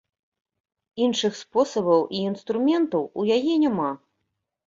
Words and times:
Іншых 1.07 1.33
спосабаў 1.41 2.01
і 2.19 2.23
інструментаў 2.29 3.03
у 3.19 3.27
яе 3.35 3.53
няма. 3.67 3.91